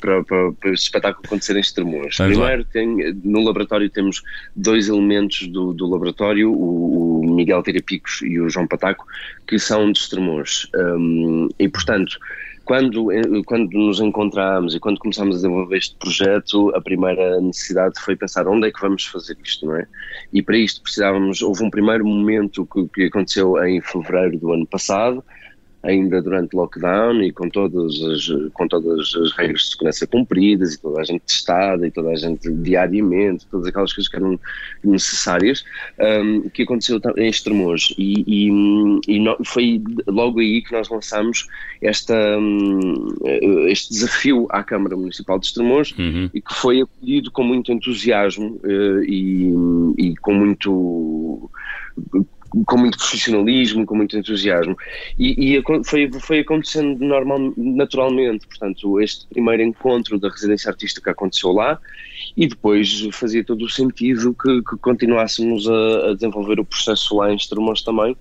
para, 0.00 0.22
para, 0.24 0.52
para 0.52 0.70
este 0.70 0.84
espetáculo 0.84 1.24
acontecer 1.26 1.56
em 1.56 1.60
Estremoz. 1.60 2.16
Primeiro, 2.16 2.64
tem, 2.64 3.14
no 3.24 3.42
laboratório 3.42 3.88
temos 3.90 4.22
dois 4.54 4.88
elementos 4.88 5.48
do, 5.48 5.72
do 5.72 5.88
laboratório, 5.88 6.52
o, 6.52 7.20
o 7.20 7.34
Miguel 7.34 7.62
Tirapicos 7.62 8.20
e 8.22 8.38
o 8.38 8.48
João 8.48 8.66
Pataco, 8.66 9.04
que 9.46 9.58
são 9.58 9.90
de 9.90 9.98
Estremoz. 9.98 10.68
Um, 10.74 11.48
e, 11.58 11.68
portanto, 11.68 12.18
quando, 12.70 13.10
eh, 13.10 13.22
quando 13.46 13.72
nos 13.72 13.98
encontramos 13.98 14.76
e 14.76 14.78
quando 14.78 15.00
começámos 15.00 15.34
a 15.34 15.38
desenvolver 15.38 15.76
este 15.76 15.96
projeto, 15.96 16.72
a 16.76 16.80
primeira 16.80 17.40
necessidade 17.40 18.00
foi 18.00 18.14
pensar 18.14 18.46
onde 18.46 18.68
é 18.68 18.70
que 18.70 18.80
vamos 18.80 19.06
fazer 19.06 19.36
isto, 19.44 19.66
não 19.66 19.74
é? 19.74 19.88
E 20.32 20.40
para 20.40 20.56
isto 20.56 20.80
precisávamos, 20.80 21.42
houve 21.42 21.64
um 21.64 21.68
primeiro 21.68 22.06
momento 22.06 22.64
que, 22.66 22.86
que 22.94 23.04
aconteceu 23.06 23.60
em 23.64 23.80
fevereiro 23.80 24.38
do 24.38 24.52
ano 24.52 24.64
passado, 24.68 25.24
ainda 25.82 26.20
durante 26.20 26.54
lockdown 26.54 27.22
e 27.22 27.32
com 27.32 27.48
todas 27.48 28.02
as, 28.02 28.28
com 28.52 28.68
todas 28.68 29.14
as 29.14 29.32
regras 29.32 29.62
de 29.62 29.70
segurança 29.70 30.06
cumpridas 30.06 30.74
e 30.74 30.80
toda 30.80 31.00
a 31.00 31.04
gente 31.04 31.22
testada 31.22 31.86
e 31.86 31.90
toda 31.90 32.10
a 32.10 32.16
gente 32.16 32.50
diariamente, 32.52 33.46
todas 33.50 33.66
aquelas 33.66 33.92
coisas 33.92 34.10
que 34.10 34.16
eram 34.16 34.38
necessárias, 34.84 35.64
um, 35.98 36.48
que 36.50 36.62
aconteceu 36.62 37.00
em 37.16 37.28
Estremoz 37.28 37.94
e, 37.96 38.24
e, 38.26 39.00
e 39.08 39.20
no, 39.20 39.36
foi 39.44 39.82
logo 40.06 40.40
aí 40.40 40.62
que 40.62 40.72
nós 40.72 40.88
lançamos 40.88 41.46
esta, 41.80 42.14
um, 42.38 43.16
este 43.68 43.90
desafio 43.90 44.46
à 44.50 44.62
Câmara 44.62 44.96
Municipal 44.96 45.38
de 45.38 45.46
Estremoz 45.46 45.92
uhum. 45.98 46.28
e 46.34 46.42
que 46.42 46.54
foi 46.54 46.82
acolhido 46.82 47.30
com 47.30 47.42
muito 47.42 47.72
entusiasmo 47.72 48.60
uh, 48.64 49.02
e, 49.04 49.52
e 49.96 50.16
com 50.16 50.34
muito 50.34 51.50
com 52.66 52.76
muito 52.76 52.98
profissionalismo, 52.98 53.86
com 53.86 53.94
muito 53.94 54.16
entusiasmo. 54.16 54.76
E, 55.18 55.56
e 55.56 55.62
foi, 55.84 56.10
foi 56.20 56.40
acontecendo 56.40 57.04
normal, 57.04 57.52
naturalmente, 57.56 58.46
portanto, 58.46 59.00
este 59.00 59.26
primeiro 59.26 59.62
encontro 59.62 60.18
da 60.18 60.28
residência 60.28 60.70
artística 60.70 61.10
aconteceu 61.10 61.52
lá 61.52 61.78
e 62.36 62.46
depois 62.46 63.08
fazia 63.12 63.44
todo 63.44 63.64
o 63.64 63.68
sentido 63.68 64.34
que, 64.34 64.62
que 64.62 64.76
continuássemos 64.78 65.68
a, 65.68 66.10
a, 66.10 66.14
desenvolver 66.14 66.60
o 66.60 66.64
processo 66.64 67.16
lá 67.16 67.32
em 67.32 67.36
Estremoz 67.36 67.82
também, 67.82 68.16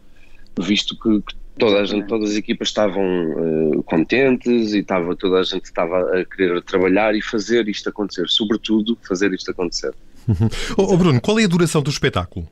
visto 0.59 0.98
que, 1.00 1.21
que 1.21 1.36
toda 1.57 1.79
a 1.79 1.86
gente, 1.86 2.07
todas 2.07 2.31
as 2.31 2.36
equipas 2.36 2.69
estavam 2.69 3.31
uh, 3.31 3.83
contentes 3.83 4.74
e 4.74 4.79
estava, 4.79 5.15
toda 5.15 5.39
a 5.39 5.43
gente 5.43 5.65
estava 5.65 6.00
a 6.19 6.25
querer 6.25 6.62
trabalhar 6.63 7.15
e 7.15 7.21
fazer 7.21 7.67
isto 7.67 7.89
acontecer, 7.89 8.27
sobretudo 8.29 8.98
fazer 9.07 9.33
isto 9.33 9.51
acontecer. 9.51 9.93
oh, 10.77 10.95
Bruno, 10.98 11.19
qual 11.19 11.39
é 11.39 11.43
a 11.43 11.48
duração 11.48 11.81
do 11.81 11.89
espetáculo? 11.89 12.48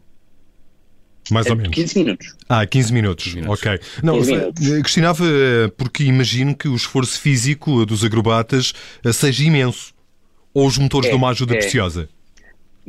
Mais 1.31 1.45
é 1.45 1.51
ou 1.51 1.55
menos. 1.55 1.73
15 1.73 1.99
minutos. 1.99 2.35
Ah, 2.47 2.65
15 2.65 2.93
minutos. 2.93 3.25
15 3.25 3.35
minutos. 3.37 3.59
Ok. 3.59 3.79
Não, 4.03 4.15
15 4.15 4.31
minutos. 4.31 4.71
Eh, 4.71 4.81
questionava 4.81 5.23
eh, 5.25 5.71
porque 5.77 6.03
imagino 6.03 6.55
que 6.55 6.67
o 6.67 6.75
esforço 6.75 7.19
físico 7.19 7.85
dos 7.85 8.03
acrobatas 8.03 8.73
eh, 9.03 9.11
seja 9.11 9.43
imenso. 9.43 9.93
Ou 10.53 10.67
os 10.67 10.77
motores 10.77 11.07
é, 11.07 11.11
dão 11.11 11.19
uma 11.19 11.29
ajuda 11.29 11.53
é. 11.53 11.57
preciosa? 11.57 12.09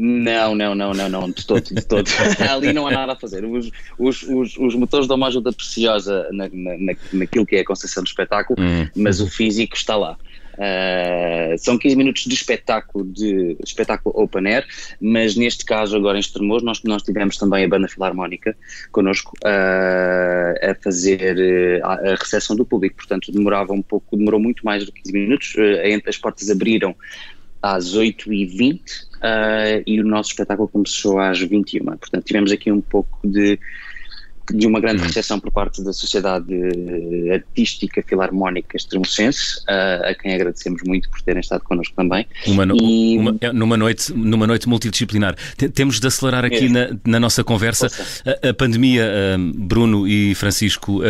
Não, 0.00 0.54
não, 0.54 0.76
não, 0.76 0.94
não, 0.94 1.08
não, 1.08 1.30
de 1.30 1.44
todo, 1.44 1.74
de 1.74 1.84
todo. 1.84 2.08
Ali 2.48 2.72
não 2.72 2.86
há 2.86 2.92
nada 2.92 3.12
a 3.12 3.16
fazer. 3.16 3.44
Os, 3.44 3.70
os, 3.98 4.22
os, 4.22 4.56
os 4.56 4.74
motores 4.76 5.08
dão 5.08 5.16
uma 5.16 5.26
ajuda 5.26 5.52
preciosa 5.52 6.28
na, 6.32 6.48
na, 6.52 6.94
naquilo 7.12 7.44
que 7.44 7.56
é 7.56 7.60
a 7.60 7.64
concessão 7.64 8.02
do 8.02 8.06
espetáculo, 8.06 8.60
hum. 8.60 8.88
mas 8.94 9.20
o 9.20 9.28
físico 9.28 9.76
está 9.76 9.96
lá. 9.96 10.16
Uh, 10.58 11.56
são 11.56 11.78
15 11.78 11.94
minutos 11.94 12.24
de 12.24 12.34
espetáculo, 12.34 13.04
de 13.04 13.56
espetáculo 13.64 14.20
open 14.20 14.44
air, 14.48 14.66
mas 15.00 15.36
neste 15.36 15.64
caso, 15.64 15.96
agora 15.96 16.18
em 16.18 16.20
Estremoz, 16.20 16.64
nós, 16.64 16.82
nós 16.82 17.02
tivemos 17.02 17.36
também 17.36 17.64
a 17.64 17.68
banda 17.68 17.86
filarmónica 17.86 18.56
connosco 18.90 19.36
uh, 19.44 20.70
a 20.70 20.74
fazer 20.82 21.80
a, 21.84 21.92
a 21.92 22.14
recepção 22.16 22.56
do 22.56 22.64
público, 22.64 22.96
portanto 22.96 23.30
demorava 23.30 23.72
um 23.72 23.82
pouco, 23.82 24.16
demorou 24.16 24.40
muito 24.40 24.64
mais 24.64 24.84
do 24.84 24.90
que 24.90 25.02
15 25.02 25.12
minutos, 25.12 25.54
uh, 25.54 26.08
as 26.08 26.18
portas 26.18 26.50
abriram 26.50 26.96
às 27.62 27.96
8h20 27.96 28.80
e 29.84 30.00
o 30.00 30.04
nosso 30.04 30.30
espetáculo 30.30 30.68
começou 30.68 31.18
às 31.18 31.40
21 31.40 31.84
portanto 31.84 32.24
tivemos 32.24 32.52
aqui 32.52 32.70
um 32.70 32.80
pouco 32.80 33.18
de 33.26 33.58
de 34.52 34.66
uma 34.66 34.80
grande 34.80 35.00
uhum. 35.00 35.06
recepção 35.06 35.38
por 35.40 35.50
parte 35.50 35.82
da 35.82 35.92
Sociedade 35.92 36.52
Artística 37.32 38.02
Filarmónica 38.02 38.76
Extremocense, 38.76 39.62
a, 39.68 40.10
a 40.10 40.14
quem 40.14 40.34
agradecemos 40.34 40.82
muito 40.84 41.08
por 41.10 41.20
terem 41.22 41.40
estado 41.40 41.62
connosco 41.64 41.94
também. 41.94 42.26
Uma, 42.46 42.66
no, 42.66 42.76
e... 42.76 43.18
uma, 43.18 43.36
é, 43.40 43.52
numa, 43.52 43.76
noite, 43.76 44.12
numa 44.12 44.46
noite 44.46 44.68
multidisciplinar. 44.68 45.34
Temos 45.74 46.00
de 46.00 46.06
acelerar 46.06 46.44
aqui 46.44 46.66
é. 46.66 46.68
na, 46.68 46.88
na, 47.04 47.20
nossa 47.20 47.44
conversa. 47.44 47.88
A, 48.24 48.48
a, 48.48 48.54
pandemia, 48.54 49.36
Bruno 49.54 50.06
e 50.06 50.34
Francisco, 50.34 51.00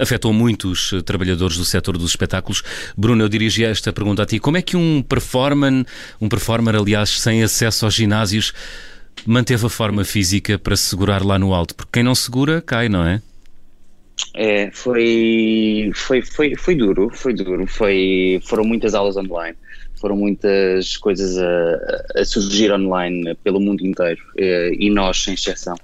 afetou 0.00 0.32
muitos 0.32 0.92
trabalhadores 1.04 1.56
do 1.56 1.64
setor 1.64 1.98
dos 1.98 2.10
espetáculos. 2.10 2.62
Bruno, 2.96 3.22
eu 3.22 3.28
dirigi 3.28 3.64
esta 3.64 3.92
pergunta 3.92 4.22
a 4.22 4.26
ti. 4.26 4.38
Como 4.38 4.56
é 4.56 4.62
que 4.62 4.76
um 4.76 5.02
performer, 5.02 5.84
um 6.20 6.28
performer, 6.28 6.76
aliás, 6.76 7.20
sem 7.20 7.42
acesso 7.42 7.84
aos 7.84 7.94
ginásios, 7.94 8.52
manteve 9.24 9.66
a 9.66 9.70
forma 9.70 10.04
física 10.04 10.58
para 10.58 10.76
se 10.76 10.86
segurar 10.88 11.24
lá 11.24 11.38
no 11.38 11.54
alto? 11.54 11.74
Porque 11.74 11.92
quem 11.94 12.02
não 12.02 12.14
segura, 12.14 12.60
cai, 12.60 12.88
não 12.88 13.06
é? 13.06 13.22
É, 14.34 14.70
foi, 14.72 15.90
foi, 15.94 16.22
foi, 16.22 16.56
foi 16.56 16.74
duro, 16.74 17.10
foi 17.12 17.34
duro, 17.34 17.66
foi, 17.66 18.40
foram 18.44 18.64
muitas 18.64 18.94
aulas 18.94 19.16
online, 19.16 19.56
foram 20.00 20.16
muitas 20.16 20.96
coisas 20.96 21.36
a, 21.38 22.20
a 22.20 22.24
surgir 22.24 22.72
online 22.72 23.34
pelo 23.44 23.60
mundo 23.60 23.84
inteiro 23.84 24.22
eh, 24.38 24.72
e 24.78 24.90
nós, 24.90 25.22
sem 25.22 25.34
exceção. 25.34 25.76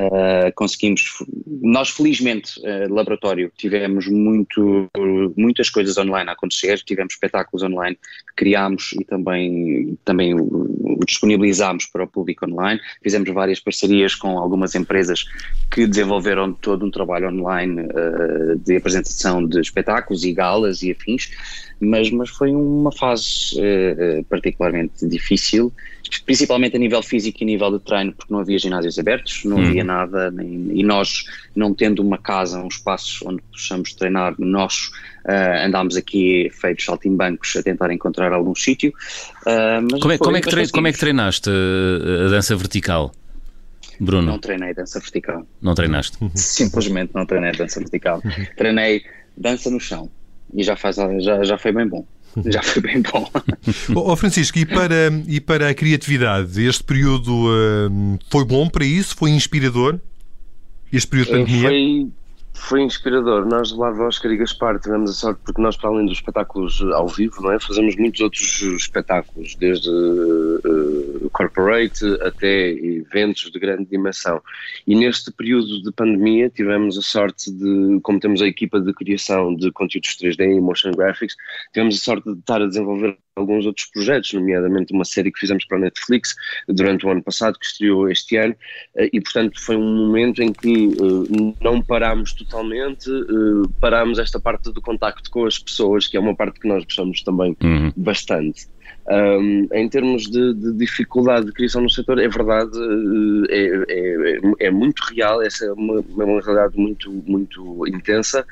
Uh, 0.00 0.50
conseguimos, 0.54 1.22
nós 1.46 1.90
felizmente, 1.90 2.58
uh, 2.60 2.90
laboratório, 2.90 3.52
tivemos 3.54 4.08
muito, 4.08 4.88
muitas 5.36 5.68
coisas 5.68 5.98
online 5.98 6.30
a 6.30 6.32
acontecer, 6.32 6.78
tivemos 6.78 7.12
espetáculos 7.12 7.62
online 7.62 7.96
que 8.28 8.34
criámos 8.34 8.94
e 8.98 9.04
também, 9.04 9.98
também 10.02 10.34
disponibilizámos 11.06 11.84
para 11.84 12.04
o 12.04 12.06
público 12.06 12.46
online, 12.46 12.80
fizemos 13.02 13.28
várias 13.28 13.60
parcerias 13.60 14.14
com 14.14 14.38
algumas 14.38 14.74
empresas 14.74 15.26
que 15.70 15.86
desenvolveram 15.86 16.54
todo 16.54 16.86
um 16.86 16.90
trabalho 16.90 17.28
online 17.28 17.82
uh, 17.82 18.56
de 18.56 18.76
apresentação 18.78 19.46
de 19.46 19.60
espetáculos 19.60 20.24
e 20.24 20.32
galas 20.32 20.82
e 20.82 20.92
afins, 20.92 21.30
mas, 21.78 22.10
mas 22.10 22.30
foi 22.30 22.52
uma 22.52 22.92
fase 22.92 23.56
particularmente 24.28 25.06
difícil 25.06 25.72
principalmente 26.24 26.76
a 26.76 26.78
nível 26.78 27.02
físico 27.02 27.38
e 27.40 27.44
a 27.44 27.46
nível 27.46 27.78
de 27.78 27.84
treino, 27.84 28.12
porque 28.12 28.32
não 28.32 28.40
havia 28.40 28.58
ginásios 28.58 28.98
abertos, 28.98 29.44
não 29.44 29.58
hum. 29.58 29.66
havia 29.66 29.84
nada, 29.90 30.30
nem, 30.30 30.70
e 30.72 30.82
nós, 30.82 31.24
não 31.54 31.74
tendo 31.74 32.00
uma 32.02 32.18
casa, 32.18 32.60
um 32.60 32.68
espaço 32.68 33.24
onde 33.28 33.42
possamos 33.42 33.92
treinar, 33.94 34.34
nós 34.38 34.90
uh, 35.24 35.66
andámos 35.66 35.96
aqui 35.96 36.50
feitos 36.52 36.84
saltimbancos 36.84 37.56
a 37.56 37.62
tentar 37.62 37.92
encontrar 37.92 38.32
algum 38.32 38.54
sítio. 38.54 38.92
Uh, 39.42 40.00
como, 40.00 40.12
é, 40.12 40.18
como, 40.18 40.36
é 40.36 40.40
que 40.40 40.70
como 40.70 40.86
é 40.86 40.92
que 40.92 40.98
treinaste 40.98 41.50
a 41.50 42.28
dança 42.28 42.54
vertical? 42.56 43.12
Bruno? 43.98 44.26
Não 44.32 44.38
treinei 44.38 44.72
dança 44.72 44.98
vertical. 44.98 45.46
Não 45.60 45.74
treinaste? 45.74 46.16
Simplesmente 46.34 47.12
não 47.14 47.26
treinei 47.26 47.52
dança 47.52 47.80
vertical. 47.80 48.22
treinei 48.56 49.02
dança 49.36 49.70
no 49.70 49.80
chão 49.80 50.08
e 50.54 50.62
já, 50.62 50.76
faz, 50.76 50.96
já, 50.96 51.42
já 51.44 51.58
foi 51.58 51.72
bem 51.72 51.86
bom. 51.86 52.06
já 52.46 52.62
foi 52.62 52.82
bem 52.82 53.02
bom. 53.02 53.28
oh, 53.94 54.16
Francisco, 54.16 54.58
e 54.58 54.66
para, 54.66 55.10
e 55.26 55.40
para 55.40 55.68
a 55.68 55.74
criatividade, 55.74 56.64
este 56.64 56.84
período 56.84 57.46
uh, 57.48 58.18
foi 58.30 58.44
bom 58.44 58.68
para 58.68 58.84
isso? 58.84 59.16
Foi 59.16 59.30
inspirador? 59.30 59.98
Este 60.92 61.08
período 61.08 61.26
de 61.26 61.32
pandemia? 61.32 61.68
Foi, 61.68 62.08
foi 62.52 62.82
inspirador. 62.82 63.46
Nós 63.46 63.72
lá 63.72 63.92
de 63.92 64.00
Oscar 64.00 64.30
e 64.32 64.36
Gaspar 64.36 64.78
tivemos 64.78 65.10
a 65.10 65.14
sorte 65.14 65.40
porque 65.44 65.60
nós, 65.60 65.76
para 65.76 65.90
além 65.90 66.06
dos 66.06 66.18
espetáculos 66.18 66.82
ao 66.92 67.08
vivo, 67.08 67.42
não 67.42 67.52
é? 67.52 67.60
fazemos 67.60 67.96
muitos 67.96 68.20
outros 68.20 68.62
espetáculos, 68.62 69.54
desde 69.56 69.88
uh, 69.88 70.99
corporate 71.32 72.04
até 72.22 72.70
eventos 72.70 73.50
de 73.50 73.58
grande 73.58 73.86
dimensão. 73.86 74.40
E 74.86 74.94
neste 74.94 75.32
período 75.32 75.82
de 75.82 75.92
pandemia 75.92 76.50
tivemos 76.50 76.98
a 76.98 77.02
sorte 77.02 77.50
de, 77.50 78.00
como 78.02 78.20
temos 78.20 78.42
a 78.42 78.46
equipa 78.46 78.80
de 78.80 78.92
criação 78.92 79.54
de 79.54 79.70
conteúdos 79.72 80.16
3D 80.16 80.56
e 80.56 80.60
motion 80.60 80.92
graphics, 80.92 81.36
tivemos 81.72 81.96
a 81.96 81.98
sorte 81.98 82.32
de 82.32 82.38
estar 82.38 82.60
a 82.60 82.66
desenvolver 82.66 83.18
alguns 83.36 83.66
outros 83.66 83.86
projetos, 83.86 84.32
nomeadamente 84.32 84.92
uma 84.92 85.04
série 85.04 85.30
que 85.30 85.40
fizemos 85.40 85.64
para 85.64 85.78
a 85.78 85.80
Netflix 85.80 86.34
durante 86.68 87.06
o 87.06 87.10
ano 87.10 87.22
passado, 87.22 87.58
que 87.58 87.66
estreou 87.66 88.10
este 88.10 88.36
ano, 88.36 88.54
eh, 88.96 89.08
e 89.12 89.20
portanto 89.20 89.60
foi 89.60 89.76
um 89.76 90.06
momento 90.06 90.42
em 90.42 90.52
que 90.52 90.88
uh, 90.88 91.56
não 91.60 91.80
parámos 91.82 92.32
totalmente, 92.32 93.10
uh, 93.10 93.68
parámos 93.80 94.18
esta 94.18 94.40
parte 94.40 94.72
do 94.72 94.82
contacto 94.82 95.30
com 95.30 95.46
as 95.46 95.58
pessoas, 95.58 96.06
que 96.06 96.16
é 96.16 96.20
uma 96.20 96.34
parte 96.34 96.60
que 96.60 96.68
nós 96.68 96.84
gostamos 96.84 97.22
também 97.22 97.56
uhum. 97.62 97.92
bastante. 97.96 98.68
Um, 99.08 99.66
em 99.72 99.88
termos 99.88 100.24
de, 100.24 100.54
de, 100.54 100.72
dificuldade 100.74 101.46
de 101.46 101.52
criação 101.52 101.82
no 101.82 101.90
setor, 101.90 102.18
é 102.18 102.28
verdade, 102.28 102.70
é, 103.48 103.84
é, 103.88 104.66
é 104.66 104.70
muito 104.70 105.00
real, 105.12 105.42
essa 105.42 105.64
é 105.64 105.72
uma, 105.72 106.00
uma 106.00 106.40
realidade 106.40 106.76
muito, 106.76 107.10
muito 107.26 107.88
intensa. 107.88 108.46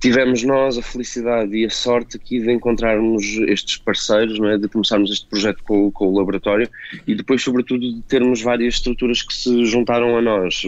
Tivemos 0.00 0.44
nós 0.44 0.78
a 0.78 0.82
felicidade 0.82 1.56
e 1.56 1.66
a 1.66 1.70
sorte 1.70 2.16
aqui 2.16 2.38
de 2.38 2.52
encontrarmos 2.52 3.24
estes 3.48 3.78
parceiros, 3.78 4.38
não 4.38 4.48
é? 4.48 4.56
de 4.56 4.68
começarmos 4.68 5.10
este 5.10 5.26
projeto 5.26 5.60
com, 5.64 5.90
com, 5.90 6.06
o 6.06 6.16
laboratório 6.16 6.70
e 7.04 7.16
depois, 7.16 7.42
sobretudo, 7.42 7.80
de 7.80 8.00
termos 8.02 8.40
várias 8.40 8.74
estruturas 8.74 9.22
que 9.22 9.34
se 9.34 9.64
juntaram 9.64 10.16
a 10.16 10.22
nós. 10.22 10.62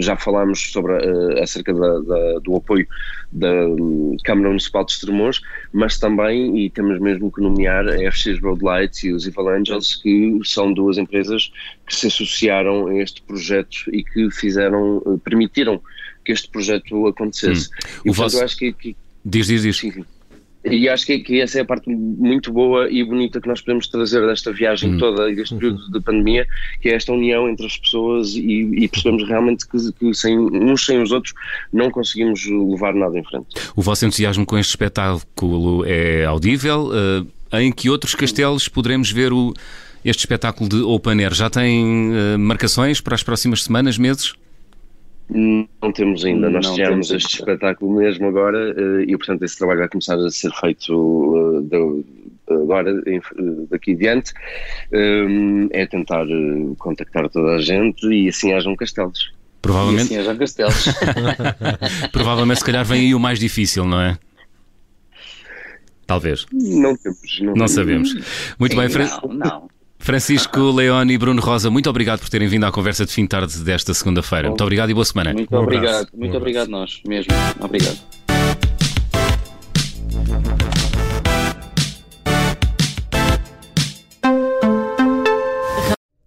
Já 0.00 0.16
falámos 0.16 0.70
sobre 0.70 0.92
uh, 0.92 1.42
acerca 1.42 1.72
da, 1.72 1.98
da, 2.00 2.38
do 2.40 2.56
apoio 2.56 2.86
da 3.32 3.50
um, 3.68 4.16
Câmara 4.22 4.48
Municipal 4.48 4.84
de 4.84 4.92
Estremoz, 4.92 5.40
mas 5.72 5.98
também, 5.98 6.58
e 6.58 6.68
temos 6.68 7.00
mesmo 7.00 7.32
que 7.32 7.40
nomear 7.40 7.88
a 7.88 8.12
FX 8.12 8.38
Road 8.42 8.62
Lights 8.62 9.02
e 9.02 9.12
os 9.12 9.26
Evil 9.26 9.48
Angels, 9.48 9.96
que 9.96 10.40
são 10.44 10.74
duas 10.74 10.98
empresas 10.98 11.50
que 11.86 11.96
se 11.96 12.08
associaram 12.08 12.88
a 12.88 12.98
este 12.98 13.22
projeto 13.22 13.78
e 13.90 14.04
que 14.04 14.30
fizeram, 14.30 14.98
uh, 14.98 15.18
permitiram 15.24 15.80
que 16.28 16.32
este 16.32 16.48
projeto 16.50 17.06
acontecesse. 17.06 17.68
Hum. 17.68 17.72
E, 18.04 18.04
portanto, 18.04 18.14
vosso... 18.16 18.44
acho 18.44 18.56
que, 18.58 18.70
que... 18.74 18.96
Diz, 19.24 19.46
diz, 19.46 19.62
diz. 19.62 19.78
Sim, 19.78 20.04
e 20.62 20.86
acho 20.86 21.06
que, 21.06 21.20
que, 21.20 21.40
essa 21.40 21.58
é 21.58 21.62
a 21.62 21.64
parte 21.64 21.88
muito 21.88 22.52
boa 22.52 22.90
e 22.90 23.02
bonita 23.02 23.40
que 23.40 23.48
nós 23.48 23.62
podemos 23.62 23.86
trazer 23.86 24.26
desta 24.26 24.52
viagem 24.52 24.94
hum. 24.94 24.98
toda 24.98 25.30
e 25.30 25.34
deste 25.34 25.54
uhum. 25.54 25.60
período 25.60 25.90
de 25.90 26.00
pandemia, 26.00 26.46
que 26.82 26.90
é 26.90 26.96
esta 26.96 27.12
união 27.12 27.48
entre 27.48 27.64
as 27.64 27.78
pessoas 27.78 28.34
e, 28.34 28.68
e 28.76 28.88
percebemos 28.88 29.26
realmente 29.26 29.66
que, 29.66 29.92
que, 29.92 30.12
sem, 30.12 30.38
uns 30.38 30.84
sem 30.84 31.00
os 31.00 31.12
outros 31.12 31.32
não 31.72 31.90
conseguimos 31.90 32.44
levar 32.44 32.94
nada 32.94 33.18
em 33.18 33.24
frente. 33.24 33.46
O 33.74 33.80
vosso 33.80 34.04
entusiasmo 34.04 34.44
com 34.44 34.58
este 34.58 34.70
espetáculo 34.70 35.86
é 35.86 36.26
audível. 36.26 36.88
Uh, 36.88 37.26
em 37.50 37.72
que 37.72 37.88
outros 37.88 38.14
castelos 38.14 38.68
poderemos 38.68 39.10
ver 39.10 39.32
o, 39.32 39.54
este 40.04 40.20
espetáculo 40.20 40.68
de 40.68 40.82
Open 40.82 41.24
Air? 41.24 41.32
Já 41.32 41.48
tem 41.48 42.10
uh, 42.10 42.38
marcações 42.38 43.00
para 43.00 43.14
as 43.14 43.22
próximas 43.22 43.64
semanas, 43.64 43.96
meses? 43.96 44.34
Não 45.30 45.92
temos 45.92 46.24
ainda, 46.24 46.48
nós 46.48 46.72
tivemos 46.72 47.10
este 47.10 47.36
espetáculo 47.36 47.98
mesmo 47.98 48.28
agora 48.28 48.74
eh, 48.74 49.04
e, 49.06 49.16
portanto, 49.16 49.42
esse 49.42 49.58
trabalho 49.58 49.80
vai 49.80 49.88
começar 49.88 50.14
a 50.14 50.30
ser 50.30 50.50
feito 50.52 51.66
eh, 51.70 52.54
agora, 52.54 52.90
daqui 53.70 53.92
adiante. 53.92 54.32
Eh, 54.90 55.68
é 55.72 55.86
tentar 55.86 56.24
contactar 56.78 57.28
toda 57.28 57.56
a 57.56 57.60
gente 57.60 58.06
e 58.06 58.28
assim 58.28 58.54
hajam 58.54 58.74
castelos. 58.74 59.32
Provavelmente. 59.60 60.14
E 60.14 60.16
assim 60.16 60.16
hajam 60.16 60.36
castelos. 60.38 60.84
Provavelmente, 62.10 62.60
se 62.60 62.64
calhar, 62.64 62.84
vem 62.86 63.00
aí 63.00 63.14
o 63.14 63.20
mais 63.20 63.38
difícil, 63.38 63.84
não 63.84 64.00
é? 64.00 64.18
Talvez. 66.06 66.46
Não 66.50 66.96
temos. 66.96 67.40
Não, 67.40 67.46
não 67.48 67.54
temos. 67.54 67.72
sabemos. 67.72 68.14
Muito 68.58 68.72
Sim, 68.72 68.78
bem, 68.78 68.88
Fran... 68.88 69.08
Não, 69.22 69.34
não. 69.34 69.77
Francisco, 69.98 70.58
Leone 70.70 71.14
e 71.14 71.18
Bruno 71.18 71.42
Rosa, 71.42 71.70
muito 71.70 71.90
obrigado 71.90 72.20
por 72.20 72.28
terem 72.28 72.48
vindo 72.48 72.64
à 72.64 72.72
conversa 72.72 73.04
de 73.04 73.12
fim 73.12 73.22
de 73.22 73.28
tarde 73.28 73.58
desta 73.58 73.92
segunda-feira. 73.92 74.48
Muito 74.48 74.62
obrigado 74.62 74.90
e 74.90 74.94
boa 74.94 75.04
semana. 75.04 75.32
Muito 75.32 75.54
um 75.54 75.58
obrigado, 75.58 76.08
muito 76.14 76.34
um 76.34 76.36
obrigado 76.36 76.68
nós 76.68 77.02
mesmo. 77.06 77.32
Obrigado. 77.60 77.98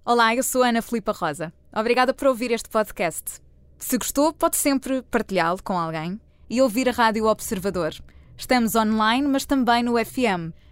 Olá, 0.06 0.36
eu 0.36 0.44
sou 0.44 0.62
Ana 0.62 0.82
Filipa 0.82 1.13
Rosa. 1.13 1.54
Obrigada 1.74 2.13
por 2.13 2.28
ouvir 2.28 2.51
este 2.51 2.70
podcast. 2.70 3.40
Se 3.78 3.98
gostou, 3.98 4.34
pode 4.34 4.58
sempre 4.58 5.01
partilhá-lo 5.04 5.60
com 5.63 5.80
alguém 5.80 6.20
e 6.50 6.62
ouvir 6.62 6.90
a 6.90 6.92
Rádio 6.92 7.25
Observador. 7.25 7.94
Estamos 8.38 8.75
online, 8.75 9.28
mas 9.28 9.46
também 9.46 9.82
no 9.84 9.94
FM 9.98 10.51